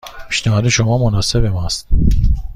[0.29, 1.87] پیشنهاد شما مناسب ما است.